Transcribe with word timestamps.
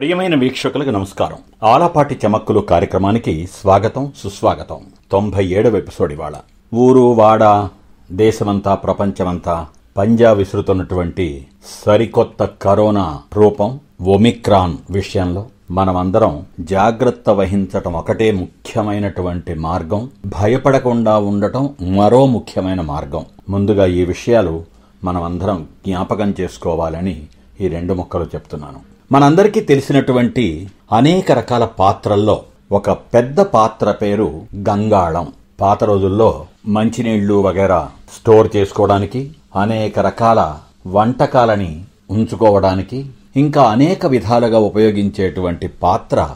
ప్రియమైన 0.00 0.34
వీక్షకులకు 0.34 0.90
నమస్కారం. 0.90 1.36
ఆలపాటి 1.62 2.18
చమక్కులు 2.26 2.60
కార్యక్రమానికి 2.60 3.48
స్వాగతం 3.60 4.12
సుస్వాగతం. 4.16 4.76
తొంభై 5.12 5.46
ఏడవ 5.46 5.76
ఎపిసోడ్ 5.76 6.12
ఇవాళ. 6.12 6.32
ఊరు 6.74 7.00
వాడ 7.00 7.68
దేశమంతా 8.12 8.74
ప్రపంచమంతా 8.74 9.66
పంజా 9.96 10.32
విసురుతున్నటువంటి 10.32 11.46
సరికొత్త 11.86 12.44
కరోనా 12.44 13.20
రూపం 13.36 13.80
ఒమిక్రాన్ 14.06 14.74
విషయంలో 14.90 15.46
మనమందరం 15.70 16.46
జాగ్రత్త 16.60 17.30
వహించటం 17.30 17.92
ఒకటే 17.92 18.30
ముఖ్యమైనటువంటి 18.30 19.54
మార్గం. 19.54 20.10
భయపడకుండా 20.26 21.18
ఉండటం 21.18 21.74
మరో 21.82 22.26
ముఖ్యమైన 22.26 22.80
మార్గం. 22.80 23.24
ముందుగా 23.48 23.86
ఈ 23.86 24.04
విషయాలు 24.04 24.64
మనమందరం 25.04 25.68
జ్ఞాపకం 25.86 26.34
చేసుకోవాలని 26.40 27.22
ఈ 27.60 27.68
రెండు 27.68 27.94
మొక్కలు 27.94 28.24
చెప్తున్నాను. 28.24 28.89
మనందరికీ 29.12 29.60
తెలిసినటువంటి 29.60 30.44
అనేక 30.92 31.32
రకాల 31.32 31.64
పాత్రల్లో 31.64 32.42
ఒక 32.72 32.90
పెద్ద 32.90 33.40
పాత్ర 33.40 33.90
పేరు 33.92 34.26
గంగాళం. 34.68 35.26
పాత 35.60 35.84
రోజుల్లో 35.84 36.28
మంచినీళ్ళు 36.66 37.34
వగేరా 37.34 37.80
స్టోర్ 38.16 38.48
చేసుకోవడానికి 38.56 39.30
అనేక 39.56 39.98
రకాల 39.98 40.40
వంటకాలని 40.86 41.72
ఉంచుకోవడానికి 42.10 43.06
ఇంకా 43.36 43.62
అనేక 43.62 44.06
విధాలుగా 44.06 44.58
ఉపయోగించేటువంటి 44.58 45.66
పాత్ర 45.82 46.28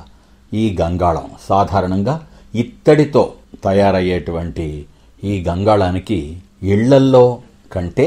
ఈ 0.53 0.77
గంగాళం. 0.81 1.29
సాధారణంగా 1.49 2.17
ఇత్తడితో 2.55 3.33
తయారయ్యేటువంటి 3.65 4.67
ఈ 5.25 5.45
గంగాళానికి 5.49 6.19
ఇళ్ళల్లో 6.63 7.25
కంటే 7.75 8.07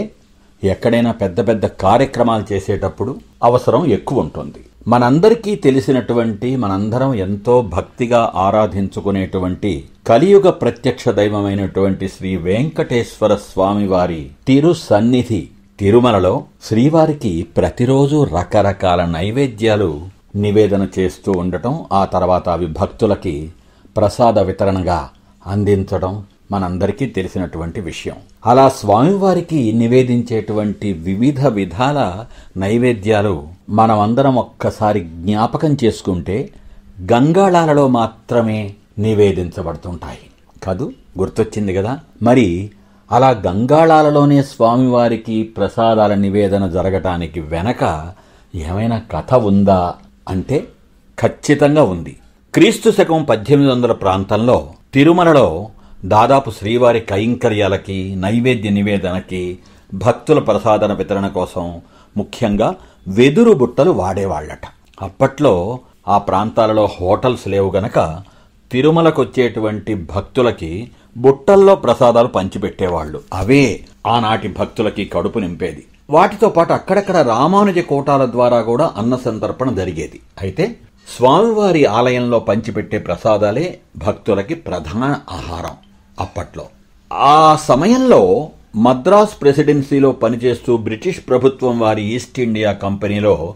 ఎక్కడైనా 0.63 1.11
పెద్ద 1.11 1.47
పెద్ద 1.47 1.65
కార్యక్రమాలు 1.65 2.53
చేసేటప్పుడు 2.53 3.15
అవసరం 3.43 3.85
ఎక్కువ 3.85 4.19
ఉంటుంది. 4.19 4.59
మనందరికీ 4.87 5.55
తెలిసినటువంటి 5.55 6.55
మనందరం 6.55 7.13
ఎంతో 7.13 7.61
భక్తిగా 7.61 8.31
ఆరాధించుకునేటువంటి 8.35 9.83
కలియుగ 10.07 10.49
ప్రత్యక్ష 10.49 11.09
దైవమైనటువంటి 11.09 12.07
శ్రీ 12.07 12.35
వెంకటేశ్వర 12.35 13.35
స్వామి 13.35 13.87
వారి 13.87 14.29
తిరు 14.47 14.73
సన్నిధి 14.73 15.47
తిరుమలలో 15.79 16.43
శ్రీవారికి 16.63 17.47
ప్రతిరోజు 17.57 18.27
రకరకాల 18.37 19.05
నైవేద్యాలు 19.05 20.01
నివేదన 20.35 20.87
చేస్తూ 20.99 21.31
ఉండటం 21.31 21.85
ఆ 21.91 22.05
తర్వాత 22.05 22.49
అవి 22.49 22.65
భక్తులకి 22.65 23.51
ప్రసాద 23.97 24.39
వితరణగా 24.39 25.09
అందించడం 25.47 26.23
మనందరికీ 26.51 27.05
తెలిసినటువంటి 27.05 27.81
విషయం. 27.81 28.15
అలా 28.45 28.69
స్వామివారికి 28.69 29.73
నివేదించేటువంటి 29.73 30.93
వివిధ 30.93 31.47
విధాల 31.47 32.25
నైవేద్యాలు 32.57 33.47
మనమందరం 33.69 34.35
ఒక్కసారి 34.35 34.99
జ్ఞాపకం 34.99 35.77
చేసుకుంటే 35.83 36.49
గంగాళాలలో 37.13 37.87
మాత్రమే 37.87 38.73
నివేదించబడుతుంటాయి. 38.99 40.17
కాదు? 40.63 40.93
గుర్తొచ్చింది 41.19 41.73
కదా? 41.73 41.99
మరి 42.23 42.71
అలా 43.11 43.29
గంగాళాలలోనే 43.29 44.43
స్వామివారికి 44.43 45.43
ప్రసాదాల 45.43 46.13
నివేదన 46.13 46.67
జరగటానికి 46.67 47.39
వెనక 47.39 48.13
ఏమైనా 48.55 49.01
కథ 49.11 49.33
ఉందా? 49.33 49.93
అంటే 50.29 50.67
ఖచ్చితంగా 51.19 51.83
ఉంది. 51.83 52.17
క్రీస్తు 52.53 52.91
శకం 52.91 53.23
పద్దెనిమిది 53.23 53.73
వందల 53.73 53.91
ప్రాంతంలో 53.91 54.69
తిరుమలలో 54.93 55.69
దాదాపు 56.05 56.51
శ్రీవారి 56.51 56.99
కైంకర్యాలకి 56.99 58.15
నైవేద్య 58.15 58.69
నివేదనకి 58.69 59.59
భక్తుల 59.93 60.39
ప్రసాదన 60.39 60.93
వితరణ 60.93 61.27
కోసం 61.27 61.81
ముఖ్యంగా 62.17 62.75
వెదురు 63.07 63.53
బుట్టలు 63.53 63.91
వాడేవాళ్ళట 63.91 64.65
అప్పట్లో 65.01 65.79
ఆ 66.07 66.17
ప్రాంతాలలో 66.17 66.89
హోటల్స్ 67.01 67.47
లేవు 67.47 67.71
గనక 67.71 68.21
తిరుమలకొచ్చేటువంటి 68.71 69.95
భక్తులకి 69.95 70.91
బుట్టల్లో 71.17 71.75
ప్రసాదాలు 71.75 72.27
పంచిపెట్టేవాళ్ళు 72.27 73.21
అవే 73.33 73.79
ఆనాటి 74.07 74.47
భక్తులకి 74.47 75.05
కడుపు 75.05 75.39
నింపేది. 75.39 75.83
వాటితో 76.09 76.49
పాటు 76.49 76.73
అక్కడక్కడ 76.73 77.17
రామానుజ 77.17 77.79
కోటాల 77.79 78.25
ద్వారా 78.25 78.61
కూడా 78.61 78.93
అన్న 78.97 79.15
సంతర్పణ 79.15 79.71
జరిగేది. 79.71 80.19
అయితే 80.41 80.75
స్వామివారి 81.17 81.85
ఆలయంలో 81.85 82.39
పంచిపెట్టే 82.39 82.97
ప్రసాదాలే 82.97 83.79
భక్తులకి 83.97 84.53
ప్రధాన 84.53 85.19
ఆహారం. 85.31 85.86
అప్పట్లో. 86.19 86.65
ఆ 87.13 87.55
సమయంలో 87.55 88.49
మద్రాస్ 88.75 89.41
ప్రెసిడెన్సీలో 89.41 90.11
పనిచేస్తూ 90.11 90.77
బ్రిటిష్ 90.77 91.19
ప్రభుత్వం 91.27 91.79
వారి 91.79 92.03
ఈస్ట్ 92.03 92.39
ఇండియా 92.39 92.71
కంపెనీలో 92.71 93.53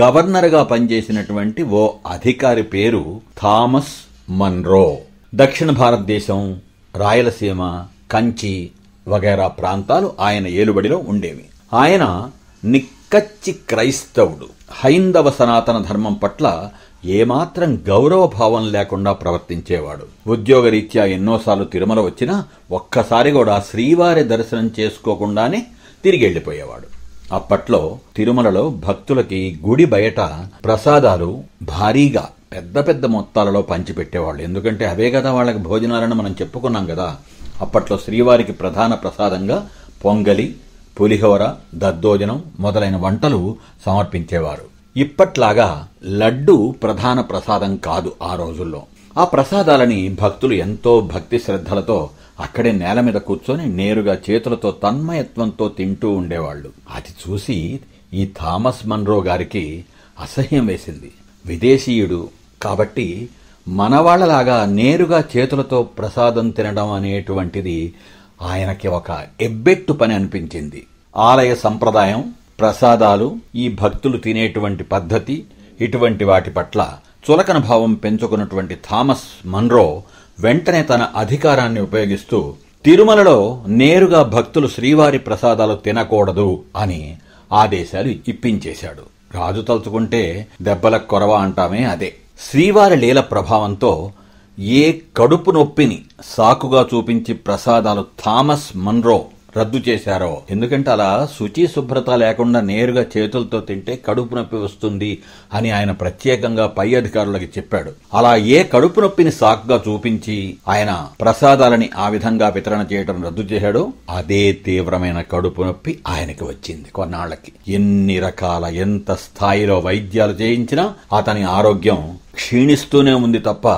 గవర్నర్గా 0.00 0.62
పనిచేసినటువంటి 0.62 1.62
ఓ 1.62 1.90
అధికారి 2.06 2.62
పేరు 2.62 3.20
థామస్ 3.42 3.92
మన్రో. 4.30 4.96
దక్షిణ 5.34 5.70
భారతదేశం 5.70 6.60
రాయలసీమ 6.96 7.82
కంచి 8.10 8.70
వగైరా 9.08 9.48
ప్రాంతాలు 9.48 10.12
ఆయన 10.20 10.46
ఏలుబడిలో 10.46 11.04
ఉండేవి. 11.08 11.44
ఆయన 11.74 12.30
నిక్కచ్చి 12.64 13.52
క్రైస్తవుడు. 13.52 14.46
హైందవ 14.72 15.30
సనాతన 15.30 15.78
ధర్మం 15.78 16.14
పట్ల 16.14 16.68
ఏమాత్రం 17.04 17.84
గౌరవభావం 17.88 18.72
లేకుండా 18.72 19.12
ప్రవర్తించేవాడు. 19.12 20.30
ఉద్యోగరీత్యా 20.30 21.04
ఎన్నోసార్లు 21.04 21.64
తిరుమల 21.64 22.00
వచ్చినా 22.00 22.44
ఒక్కసారి 22.70 23.30
కూడా 23.30 23.62
శ్రీవారి 23.70 24.22
దర్శనం 24.22 24.70
చేసుకోకుండానే 24.80 25.66
తిరిగి 26.04 26.24
వెళ్ళిపోయేవాడు 26.24 26.86
అప్పట్లో 27.32 27.98
తిరుమలలో 28.16 28.70
భక్తులకి 28.70 29.58
గుడి 29.66 29.84
బయట 29.84 30.20
ప్రసాదాలు 30.64 31.42
భారీగా 31.62 32.28
పెద్ద 32.52 32.78
పెద్ద 32.88 33.06
మొత్తాలలో 33.06 33.62
పంచిపెట్టేవాళ్ళు. 33.62 34.42
ఎందుకంటే 34.42 34.86
అవే 34.86 35.10
కదా 35.10 35.32
వాళ్ళకి 35.32 35.58
భోజనాలను 35.58 36.14
మనం 36.14 36.36
చెప్పుకున్నాం 36.40 36.86
కదా. 36.86 37.16
అప్పట్లో 37.60 37.98
శ్రీవారికి 38.04 38.52
ప్రధాన 38.52 38.94
ప్రసాదంగా 38.94 39.68
పొంగలి 40.04 40.56
పులిహోర 41.00 41.50
దద్దోజనం 41.74 42.42
మొదలైన 42.60 42.96
వంటలు 42.96 43.56
సమర్పించేవారు. 43.86 44.73
ఇప్పట్లాగా 44.96 45.88
లడ్డు 46.04 46.74
ప్రధాన 46.82 47.20
ప్రసాదం 47.20 47.76
కాదు 47.76 48.12
ఆ 48.22 48.34
రోజుల్లో. 48.34 48.82
ఆ 49.18 49.24
ప్రసాదాలని 49.24 50.16
భక్తులు 50.20 50.54
ఎంతో 50.54 51.00
భక్తి 51.00 51.38
శ్రద్ధలతో 51.38 52.10
అక్కడే 52.40 52.72
నేల 52.72 53.00
మీద 53.00 53.14
కూర్చొని 53.14 53.66
నేరుగా 53.66 54.18
చేతులతో 54.30 54.70
తన్మయత్వంతో 54.70 55.68
తింటూ 55.68 56.10
ఉండేవాళ్ళు 56.10 56.70
అది 56.90 57.12
చూసి 57.24 57.80
ఈ 58.14 58.28
థామస్ 58.40 58.86
మన్రో 58.86 59.20
గారికి 59.20 59.84
అసహ్యం 60.20 60.66
వేసింది. 60.66 61.12
విదేశీయుడు 61.46 62.28
కాబట్టి 62.62 63.28
మనవాళ్ళలాగా 63.68 64.64
నేరుగా 64.64 65.24
చేతులతో 65.36 65.82
ప్రసాదం 65.82 66.50
తినడం 66.50 66.92
అనేటువంటిది 66.92 67.94
ఆయనకి 68.42 68.88
ఒక 68.88 69.26
ఎబ్బెట్టు 69.40 69.92
పని 69.92 70.14
అనిపించింది. 70.14 70.86
ఆలయ 71.16 71.54
సంప్రదాయం 71.54 72.34
ప్రసాదాలు 72.60 73.36
ఈ 73.54 73.68
భక్తులు 73.68 74.16
తినేటువంటి 74.16 74.84
పద్ధతి 74.84 75.44
ఇటువంటి 75.80 76.24
వాటి 76.24 76.50
పట్ల 76.50 76.90
చులకన 77.30 77.58
భావం 77.58 77.94
పెంచుకున్నటువంటి 77.94 78.74
థామస్ 78.90 79.46
మన్రో 79.46 80.02
వెంటనే 80.40 80.82
తన 80.82 81.02
అధికారాన్ని 81.16 81.80
ఉపయోగిస్తూ 81.80 82.54
తిరుమలలో 82.84 83.64
నేరుగా 83.66 84.22
భక్తులు 84.22 84.68
శ్రీవారి 84.68 85.18
ప్రసాదాలు 85.18 85.74
తినకూడదు 85.74 86.62
అని 86.76 87.16
ఆదేశాలు 87.52 88.14
ఇప్పించేశాడు. 88.28 89.02
రాజు 89.34 89.60
తలుచుకుంటే 89.60 90.46
దెబ్బల 90.62 90.96
కొరవ 90.96 91.32
అంటామే 91.32 91.84
అదే. 91.84 92.14
శ్రీవారి 92.50 92.96
లీల 92.96 93.20
ప్రభావంతో 93.20 94.12
ఏ 94.58 94.92
కడుపు 95.16 95.50
నొప్పిని 95.50 96.02
సాకుగా 96.24 96.88
చూపించి 96.94 97.34
ప్రసాదాలు 97.34 98.04
థామస్ 98.24 98.76
మన్రో 98.76 99.24
రద్దు 99.58 99.80
చేశారో. 99.88 100.42
ఎందుకంటే 100.50 100.90
అలా 100.90 101.28
శుచి 101.38 101.68
శుభ్రత 101.68 102.10
లేకుండా 102.10 102.60
నేరుగా 102.60 103.06
చేతులతో 103.16 103.60
తింటే 103.60 104.02
కడుపు 104.06 104.34
నొప్పి 104.34 104.56
వస్తుంది 104.56 105.22
అని 105.54 105.70
ఆయన 105.70 105.90
ప్రత్యేకంగా 105.90 106.66
పై 106.66 106.94
అధికారులకి 106.94 107.44
చెప్పాడు. 107.44 107.90
అలా 108.14 108.36
ఏ 108.36 108.62
కడుపు 108.62 109.00
నొప్పిని 109.00 109.32
సాకుగా 109.32 109.82
చూపించి 109.88 110.56
ఆయన 110.68 111.08
ప్రసాదాలని 111.20 111.90
ఆ 111.96 112.08
విధంగా 112.08 112.48
వితరణ 112.48 112.86
చేయడం 112.92 113.24
రద్దు 113.24 113.42
చేశాడో 113.42 113.92
అదే 114.10 114.52
తీవ్రమైన 114.52 115.20
కడుపు 115.20 115.62
నొప్పి 115.62 115.98
ఆయనకి 116.08 116.44
వచ్చింది 116.44 116.90
కొన్నాళ్ళకి 116.90 117.52
ఎన్ని 117.68 118.18
రకాల 118.18 118.64
ఎంత 118.64 119.12
స్థాయిలో 119.12 119.78
వైద్యాలు 119.78 120.32
చేయించినా 120.32 120.94
అతని 121.16 121.42
ఆరోగ్యం 121.42 122.18
క్షీణిస్తూనే 122.34 123.12
ఉంది 123.12 123.38
తప్ప 123.38 123.68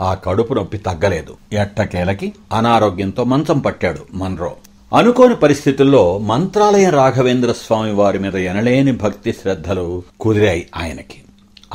ఆ 0.00 0.14
కడుపు 0.14 0.54
నొప్పి 0.54 0.78
తగ్గలేదు. 0.78 1.36
ఎట్టకేలకి 1.52 2.32
అనారోగ్యంతో 2.52 3.24
మంచం 3.24 3.58
పట్టాడు 3.58 3.98
మన్రో. 4.14 4.52
అనుకోని 4.94 5.36
పరిస్థితుల్లో 5.36 6.18
మంత్రాలయ 6.18 6.90
రాఘవేంద్ర 6.90 7.52
స్వామి 7.52 7.92
వారి 7.92 8.18
మీద 8.18 8.36
ఎనలేని 8.36 8.92
భక్తి 8.92 9.32
శ్రద్ధలు 9.32 10.02
కుదిరాయి 10.20 10.68
ఆయనకి. 10.76 11.22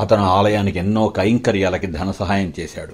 అతను 0.00 0.24
ఆలయానికి 0.24 0.78
ఎన్నో 0.78 1.08
కైంకర్యాలకి 1.08 1.86
ధన 1.86 2.10
సహాయం 2.10 2.52
చేశాడు. 2.60 2.92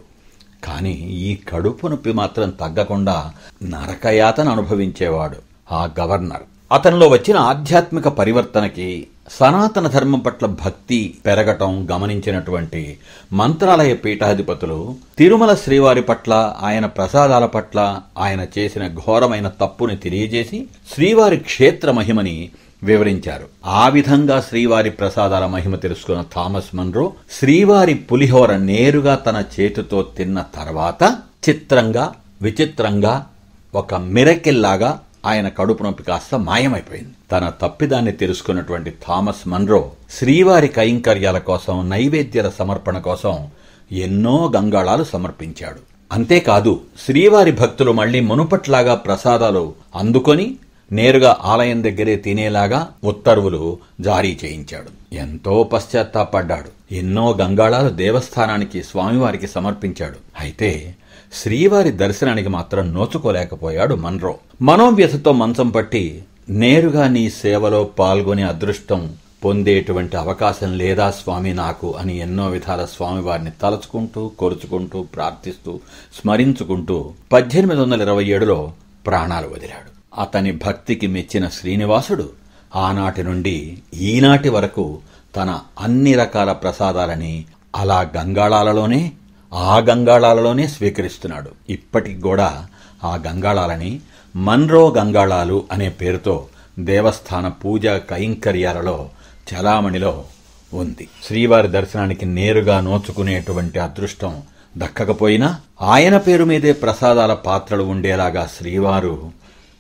కానీ 0.65 0.93
ఈ 0.93 1.39
కడుపు 1.49 1.87
నొప్పి 1.87 2.13
మాత్రం 2.13 2.51
తగ్గకుండా 2.51 3.33
నరకయాతన 3.63 4.49
అనుభవించేవాడు 4.49 5.37
ఆ 5.75 5.89
గవర్నర్. 6.01 6.43
అతనిలో 6.73 7.09
వచ్చిన 7.09 7.37
ఆధ్యాత్మిక 7.37 8.09
పరివర్తనకి 8.09 9.07
సనాతన 9.31 9.87
ధర్మం 9.87 10.19
పట్ల 10.19 10.47
భక్తి 10.47 11.15
పెరగటం 11.27 11.89
గమనించినటువంటి 11.93 12.99
మంత్రాలయ 13.33 13.95
పీఠాధిపతులు 13.95 14.95
తిరుమల 15.19 15.55
శ్రీవారి 15.55 16.03
పట్ల 16.03 16.55
ఆయన 16.61 16.87
ప్రసాదాల 16.87 17.47
పట్ల 17.47 18.01
ఆయన 18.19 18.47
చేసిన 18.59 18.87
ఘోరమైన 18.87 19.49
తప్పుని 19.49 19.97
తెలియజేసి 19.97 20.67
శ్రీవారి 20.95 21.37
క్షేత్ర 21.37 21.91
మహిమని 21.91 22.51
వివరించారు. 22.83 23.47
ఆ 23.67 23.89
విధంగా 23.89 24.41
శ్రీవారి 24.41 24.91
ప్రసాదాల 24.91 25.47
మహిమ 25.47 25.77
తెలుసుకున్న 25.77 26.25
థామస్ 26.35 26.75
మన్రో 26.75 27.13
శ్రీవారి 27.31 27.95
పులిహోర 27.95 28.57
నేరుగా 28.57 29.15
తన 29.15 29.45
చేతితో 29.61 30.03
తిన్న 30.03 30.45
తర్వాత 30.55 31.19
చిత్రంగా 31.49 32.15
విచిత్రంగా 32.43 33.27
ఒక 33.75 33.95
మిరకిల్లాగా 33.95 35.01
ఆయన 35.29 35.49
కడుపు 35.49 35.83
నొప్పి 35.85 36.03
కాస్త 36.03 36.35
మాయమైపోయింది. 36.35 37.15
తన 37.33 37.53
తప్పిదాన్ని 37.63 38.13
తెలుసుకున్నటువంటి 38.13 38.91
థామస్ 38.91 39.49
మన్రో 39.49 39.91
శ్రీవారి 40.11 40.69
కైంకర్యాల 40.69 41.39
కోసం 41.39 41.89
నైవేద్యాల 41.89 42.51
సమర్పణ 42.59 42.99
కోసం 42.99 43.47
ఎన్నో 43.93 44.53
గంగాళాలు 44.57 45.05
సమర్పించాడు. 45.05 45.81
అంతేకాదు 46.13 46.81
శ్రీవారి 47.05 47.53
భక్తులు 47.53 47.93
మళ్ళీ 47.93 48.21
మునుపట్లాగా 48.21 48.95
ప్రసాదాలు 48.95 49.75
అందుకొని 49.95 50.57
నేరుగా 50.93 51.37
ఆలయం 51.43 51.83
దగ్గరే 51.83 52.17
తినేలాగా 52.17 52.89
ఉత్తర్వులు 53.05 53.79
జారీ 54.01 54.39
చేయించాడు. 54.45 55.15
ఎంతో 55.15 55.63
పశ్చాత్తాపడ్డాడు. 55.73 56.95
ఎన్నో 56.95 57.31
గంగాళాలు 57.41 57.89
దేవస్థానానికి 57.89 58.83
స్వామివారికి 58.83 59.47
సమర్పించాడు. 59.47 60.17
అయితే 60.41 60.95
శ్రీవారి 61.33 61.91
దర్శనానికి 61.93 62.49
మాత్రం 62.49 62.95
నోచుకోలేకపోయాడు 62.95 63.95
మన్రో. 63.95 64.35
మనోవ్యథతో 64.63 65.33
మంచం 65.33 65.71
పట్టి 65.71 66.23
నేరుగా 66.49 67.09
నీ 67.09 67.31
సేవలో 67.31 67.85
పాల్గొనే 67.85 68.43
అదృష్టం 68.43 69.15
పొందేటువంటి 69.45 70.17
అవకాశం 70.17 70.79
లేదా 70.79 71.11
స్వామి 71.11 71.55
నాకు 71.55 71.95
అని 71.95 72.19
ఎన్నో 72.19 72.49
విధాల 72.49 72.85
స్వామివారిని 72.85 73.51
తలుచుకుంటూ 73.63 74.29
కొరుచుకుంటూ 74.29 75.03
ప్రార్థిస్తూ 75.03 75.81
స్మరించుకుంటూ 76.15 77.11
పద్దెనిమిది 77.33 77.81
వందల 77.81 78.03
ఇరవై 78.03 78.25
ఏడులో 78.25 78.73
ప్రాణాలు 79.07 79.47
వదిలాడు. 79.47 80.21
అతని 80.21 80.53
భక్తికి 80.53 81.07
మెచ్చిన 81.07 81.49
శ్రీనివాసుడు 81.49 82.29
ఆనాటి 82.77 83.23
నుండి 83.23 83.79
ఈనాటి 83.95 84.49
వరకు 84.49 84.99
తన 85.37 85.61
అన్ని 85.81 86.15
రకాల 86.15 86.53
ప్రసాదాలని 86.53 87.45
అలా 87.77 88.11
గంగాళాలలోనే 88.17 89.13
ఆ 89.53 89.79
గంగాళాలలోనే 89.79 90.67
స్వీకరిస్తున్నాడు. 90.67 91.51
ఇప్పటికి 91.69 92.21
కూడా 92.21 92.67
ఆ 93.05 93.17
గంగాళాలని 93.17 94.01
మన్రో 94.37 94.95
గంగాళాలు 94.99 95.65
అనే 95.73 95.89
పేరుతో 95.89 96.47
దేవస్థాన 96.79 97.49
పూజా 97.49 97.99
కైంకర్యాలలో 97.99 99.11
చలామణిలో 99.53 100.25
ఉంది. 100.75 101.09
శ్రీవారి 101.25 101.69
దర్శనానికి 101.69 102.27
నేరుగా 102.27 102.81
నోచుకునేటువంటి 102.81 103.79
అదృష్టం 103.79 104.43
దక్కకపోయినా 104.77 105.57
ఆయన 105.83 106.17
పేరు 106.17 106.45
మీదే 106.45 106.73
ప్రసాదాల 106.73 107.35
పాత్రలు 107.35 107.83
ఉండేలాగా 107.83 108.49
శ్రీవారు 108.59 109.33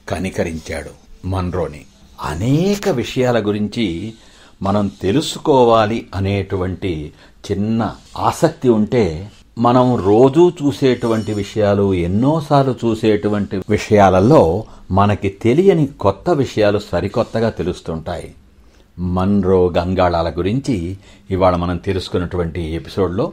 కనికరించాడు 0.08 0.90
మన్రోని. 1.26 1.80
అనేక 2.22 2.88
విషయాల 2.88 3.46
గురించి 3.46 4.14
మనం 4.62 4.90
తెలుసుకోవాలి 5.02 6.06
అనేటువంటి 6.14 7.12
చిన్న 7.50 7.94
ఆసక్తి 8.18 8.68
ఉంటే 8.68 9.30
మనం 9.58 9.96
రోజూ 9.96 10.50
చూసేటువంటి 10.50 11.34
విషయాలు 11.34 11.94
ఎన్నోసార్లు 11.94 12.74
చూసేటువంటి 12.84 13.62
విషయాలలో 13.70 14.64
మనకి 14.90 15.28
తెలియని 15.28 15.86
కొత్త 15.86 16.30
విషయాలు 16.30 16.78
సరికొత్తగా 16.78 17.50
తెలుస్తుంటాయి. 17.50 18.34
మన్రో 18.98 19.72
గంగాళాల 19.78 20.30
గురించి 20.30 20.96
ఇవాళ 21.30 21.56
మనం 21.56 21.76
తెలుసుకున్నటువంటి 21.76 22.60
ఎపిసోడ్లో. 22.60 23.32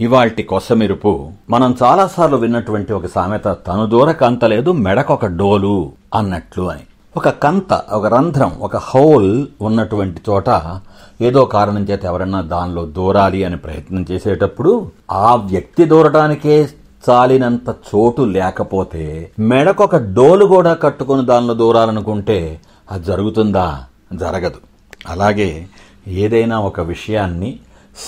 ఇవాల్టి 0.00 0.42
కొసమెరుపు 0.42 1.32
మనం 1.50 1.76
చాలాసార్లు 1.82 2.36
విన్నటువంటి 2.36 2.92
ఒక 2.92 3.06
సామెత 3.06 3.44
తను 3.44 3.86
దూర 3.86 4.12
కంతలేదు 4.12 4.72
మెడకొక 4.72 5.26
డోలు 5.26 5.92
అన్నట్లు 6.14 6.70
అని. 6.70 6.82
ఒక 7.18 7.28
కంత 7.28 7.72
ఒక 7.92 8.06
రంధ్రం 8.06 8.52
ఒక 8.60 8.76
హోల్ 8.76 9.46
ఉన్నటువంటి 9.60 10.20
చోట 10.28 10.78
ఏదో 11.20 11.44
కారణం 11.44 11.82
చేత 11.82 12.04
ఎవరన్నా 12.04 12.40
దానిలో 12.40 12.86
దూరాలి 12.86 13.44
అని 13.44 13.56
ప్రయత్నం 13.56 14.06
చేసేటప్పుడు 14.10 14.90
ఆ 15.10 15.34
వ్యక్తి 15.34 15.84
దూరటానికే 15.84 16.68
చాలినంత 17.10 17.68
చోటు 17.68 18.22
లేకపోతే 18.22 19.30
మెడకొక 19.38 19.96
డోలు 19.96 20.44
కూడా 20.44 20.74
కట్టుకుని 20.74 21.26
దానిలో 21.26 21.54
దూరాలనుకుంటే 21.54 22.60
అది 22.90 23.04
జరుగుతుందా? 23.04 23.84
జరగదు. 24.14 24.56
అలాగే 25.06 25.66
ఏదైనా 26.08 26.60
ఒక 26.60 26.80
విషయాన్ని 26.80 27.58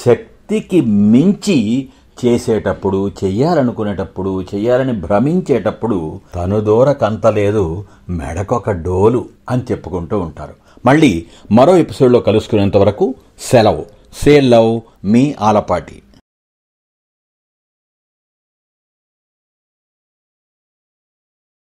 శక్తికి 0.06 0.80
మించి 0.80 1.88
చేసేటప్పుడు 2.26 3.11
చెయ్యాలనుకునేటప్పుడు 3.25 4.43
చెయ్యాలని 4.43 4.93
భ్రమించేటప్పుడు 4.93 6.20
తను 6.37 6.61
దూర 6.61 6.93
కంతలేదు 6.93 7.84
మెడకొక 8.08 8.70
డోలు 8.70 9.25
అని 9.50 9.62
చెప్పుకుంటూ 9.62 10.19
ఉంటారు. 10.19 10.55
మళ్ళీ 10.87 11.26
మరో 11.52 11.76
ఎపిసోడ్లో 11.76 12.20
కలుసుకునేంత 12.20 12.76
వరకు 12.76 13.14
సెలవు. 13.40 13.84
సే 14.25 14.40
లవ్ 14.40 14.81
మీ 15.05 15.34
ఆలపాటి. 15.40 16.02